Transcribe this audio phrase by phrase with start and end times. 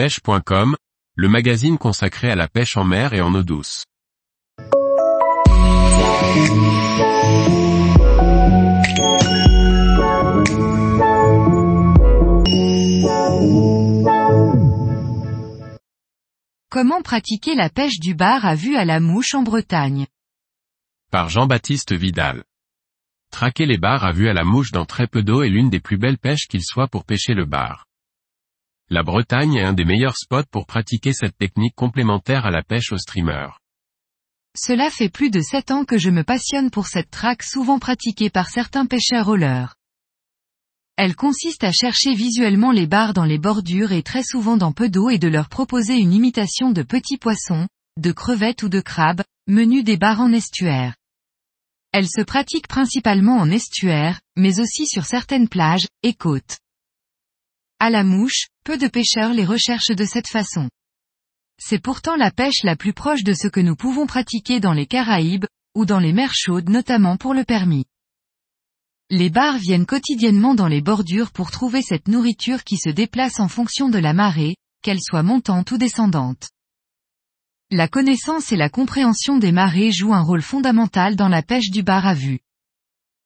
[0.00, 0.76] pêche.com,
[1.14, 3.84] le magazine consacré à la pêche en mer et en eau douce.
[16.70, 20.06] Comment pratiquer la pêche du bar à vue à la mouche en Bretagne?
[21.10, 22.44] Par Jean-Baptiste Vidal.
[23.30, 25.80] Traquer les bars à vue à la mouche dans très peu d'eau est l'une des
[25.80, 27.89] plus belles pêches qu'il soit pour pêcher le bar.
[28.92, 32.90] La Bretagne est un des meilleurs spots pour pratiquer cette technique complémentaire à la pêche
[32.90, 33.46] au streamer.
[34.58, 38.30] Cela fait plus de 7 ans que je me passionne pour cette traque souvent pratiquée
[38.30, 39.76] par certains pêcheurs rollers.
[40.96, 44.88] Elle consiste à chercher visuellement les bars dans les bordures et très souvent dans peu
[44.88, 49.22] d'eau et de leur proposer une imitation de petits poissons, de crevettes ou de crabes,
[49.46, 50.96] menus des bars en estuaire.
[51.92, 56.58] Elle se pratique principalement en estuaire, mais aussi sur certaines plages, et côtes.
[57.82, 60.68] À la mouche, peu de pêcheurs les recherchent de cette façon.
[61.58, 64.86] C'est pourtant la pêche la plus proche de ce que nous pouvons pratiquer dans les
[64.86, 67.86] Caraïbes, ou dans les mers chaudes notamment pour le permis.
[69.08, 73.48] Les bars viennent quotidiennement dans les bordures pour trouver cette nourriture qui se déplace en
[73.48, 76.50] fonction de la marée, qu'elle soit montante ou descendante.
[77.70, 81.82] La connaissance et la compréhension des marées jouent un rôle fondamental dans la pêche du
[81.82, 82.40] bar à vue.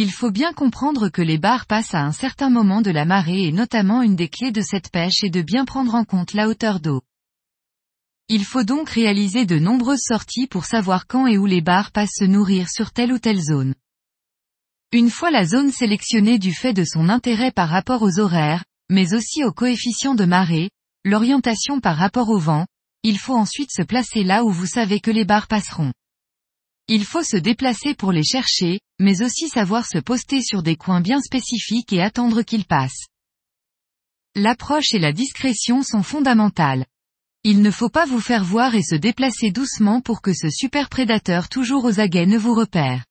[0.00, 3.48] Il faut bien comprendre que les bars passent à un certain moment de la marée
[3.48, 6.48] et notamment une des clés de cette pêche est de bien prendre en compte la
[6.48, 7.02] hauteur d'eau.
[8.28, 12.14] Il faut donc réaliser de nombreuses sorties pour savoir quand et où les bars passent
[12.20, 13.74] se nourrir sur telle ou telle zone.
[14.92, 19.14] Une fois la zone sélectionnée du fait de son intérêt par rapport aux horaires, mais
[19.14, 20.70] aussi au coefficient de marée,
[21.04, 22.66] l'orientation par rapport au vent,
[23.02, 25.92] il faut ensuite se placer là où vous savez que les bars passeront.
[26.90, 31.02] Il faut se déplacer pour les chercher, mais aussi savoir se poster sur des coins
[31.02, 33.06] bien spécifiques et attendre qu'ils passent.
[34.34, 36.86] L'approche et la discrétion sont fondamentales.
[37.44, 40.88] Il ne faut pas vous faire voir et se déplacer doucement pour que ce super
[40.88, 43.04] prédateur toujours aux aguets ne vous repère.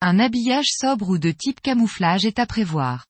[0.00, 3.06] Un habillage sobre ou de type camouflage est à prévoir.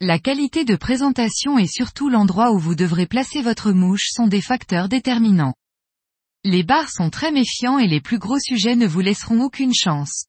[0.00, 4.40] La qualité de présentation et surtout l'endroit où vous devrez placer votre mouche sont des
[4.40, 5.54] facteurs déterminants.
[6.44, 10.24] Les bars sont très méfiants et les plus gros sujets ne vous laisseront aucune chance.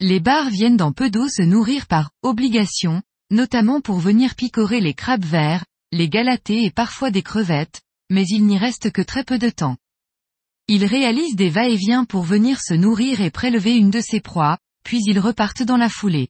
[0.00, 4.92] Les bars viennent dans peu d'eau se nourrir par obligation, notamment pour venir picorer les
[4.92, 9.38] crabes verts, les galatés et parfois des crevettes, mais il n'y reste que très peu
[9.38, 9.78] de temps.
[10.68, 15.00] Ils réalisent des va-et-vient pour venir se nourrir et prélever une de ses proies, puis
[15.06, 16.28] ils repartent dans la foulée.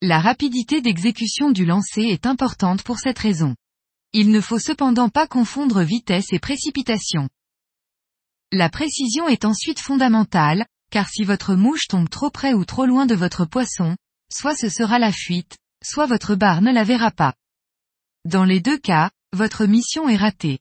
[0.00, 3.56] La rapidité d'exécution du lancer est importante pour cette raison.
[4.14, 7.30] Il ne faut cependant pas confondre vitesse et précipitation.
[8.52, 13.06] La précision est ensuite fondamentale, car si votre mouche tombe trop près ou trop loin
[13.06, 13.96] de votre poisson,
[14.30, 17.32] soit ce sera la fuite, soit votre barre ne la verra pas.
[18.26, 20.58] Dans les deux cas, votre mission est ratée.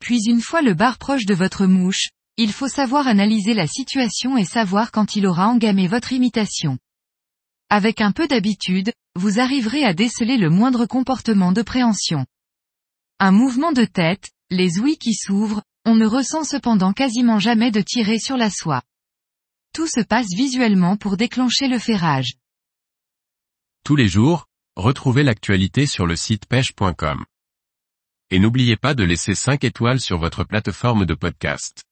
[0.00, 4.38] Puis une fois le bar proche de votre mouche, il faut savoir analyser la situation
[4.38, 6.78] et savoir quand il aura engamé votre imitation.
[7.74, 12.26] Avec un peu d'habitude, vous arriverez à déceler le moindre comportement de préhension.
[13.18, 17.80] Un mouvement de tête, les ouïes qui s'ouvrent, on ne ressent cependant quasiment jamais de
[17.80, 18.82] tirer sur la soie.
[19.72, 22.34] Tout se passe visuellement pour déclencher le ferrage.
[23.86, 27.24] Tous les jours, retrouvez l'actualité sur le site pêche.com.
[28.28, 31.84] Et n'oubliez pas de laisser 5 étoiles sur votre plateforme de podcast.